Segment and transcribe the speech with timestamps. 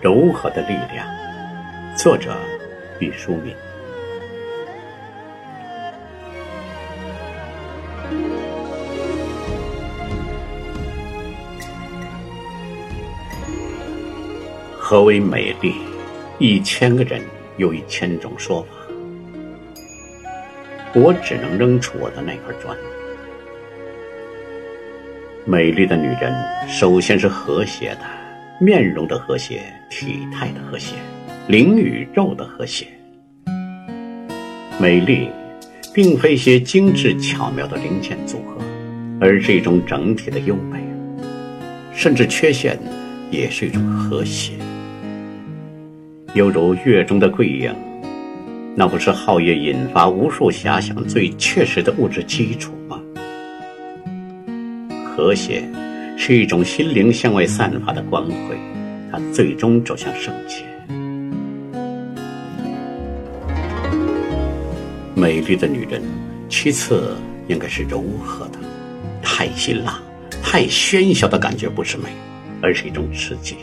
[0.00, 1.06] 柔和的力量。
[1.94, 2.34] 作者：
[2.98, 3.54] 毕淑敏。
[14.78, 15.74] 何为美丽？
[16.38, 17.22] 一千个人
[17.58, 18.68] 有一千种说法。
[20.94, 22.74] 我只能扔出我的那块砖。
[25.44, 26.34] 美丽的女人，
[26.66, 28.00] 首先是和谐的，
[28.62, 30.94] 面容的和谐，体态的和谐，
[31.48, 32.86] 灵与肉的和谐。
[34.78, 35.30] 美丽，
[35.94, 38.62] 并非些精致巧妙的零件组合，
[39.18, 40.78] 而是一种整体的优美。
[41.94, 42.78] 甚至缺陷，
[43.30, 44.52] 也是一种和谐。
[46.34, 47.74] 犹如月中的桂影，
[48.76, 53.00] 那不是皓月引发无数遐想最确实的物质基础吗？
[55.02, 55.62] 和谐
[56.22, 58.54] 是一种心灵向外散发的光辉，
[59.10, 60.62] 它最终走向圣洁。
[65.14, 66.02] 美丽的女人，
[66.46, 67.16] 其次
[67.48, 68.58] 应该是柔和的。
[69.22, 69.98] 太辛辣、
[70.42, 72.10] 太喧嚣的感觉不是美，
[72.60, 73.56] 而是一种刺激。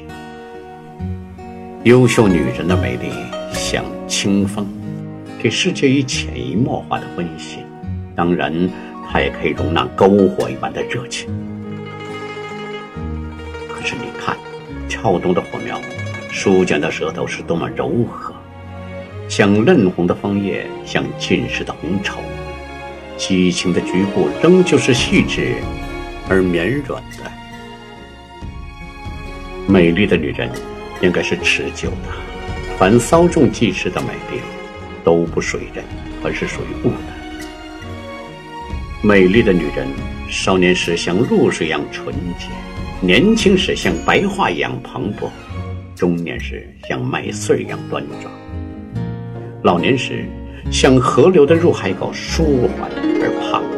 [1.83, 3.11] 优秀女人的美丽
[3.53, 4.65] 像清风，
[5.39, 7.59] 给世界以潜移默化的温馨。
[8.15, 8.51] 当然，
[9.07, 11.29] 她也可以容纳篝火一般的热情。
[13.87, 14.37] 是你看，
[14.89, 15.79] 跳动的火苗，
[16.29, 18.33] 舒卷的舌头是多么柔和，
[19.29, 22.19] 像嫩红的枫叶，像浸湿的红绸。
[23.15, 25.55] 激情的局部仍旧是细致
[26.27, 27.31] 而绵软的。
[29.65, 30.51] 美丽的女人。
[30.99, 32.09] 应该是持久的，
[32.75, 34.41] 凡稍纵即逝的美丽，
[35.03, 35.85] 都不属于人，
[36.23, 36.97] 而是属于物的。
[39.03, 39.87] 美丽的女人，
[40.27, 42.47] 少年时像露水一样纯洁，
[42.99, 45.29] 年轻时像白桦一样蓬勃，
[45.95, 48.33] 中年时像麦穗一样端庄，
[49.63, 50.25] 老年时
[50.71, 52.89] 像河流的入海口，舒缓
[53.21, 53.77] 而磅礴。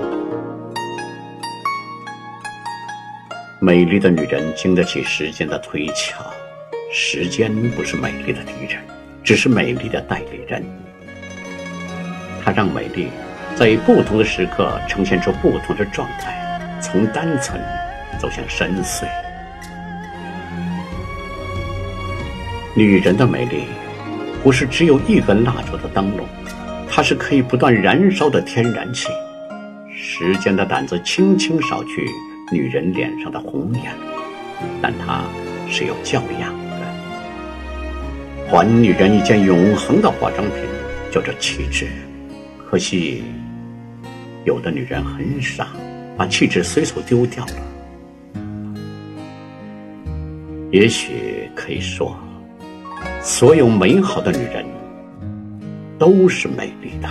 [3.60, 6.24] 美丽的女人经得起时间的推敲。
[6.92, 8.82] 时间不是美丽的敌人，
[9.22, 10.64] 只是美丽的代理人。
[12.42, 13.10] 它让美丽
[13.54, 17.62] 在不同的时刻呈现出不同的状态，从单纯
[18.20, 19.06] 走向深邃。
[22.76, 23.64] 女人的美丽
[24.44, 26.26] 不是只有一根蜡烛的灯笼，
[26.88, 29.08] 它是可以不断燃烧的天然气。
[29.92, 32.08] 时间的胆子轻轻扫去
[32.52, 33.94] 女人脸上的红颜，
[34.82, 35.24] 但它
[35.70, 36.70] 是有教养的。
[38.48, 40.64] 还女人一件永恒的化妆品，
[41.12, 41.88] 叫做气质。
[42.70, 43.24] 可惜，
[44.46, 45.68] 有的女人很傻，
[46.18, 47.52] 把气质随手丢掉了。
[50.72, 52.16] 也许可以说，
[53.22, 54.64] 所有美好的女人
[55.98, 57.10] 都是美丽的。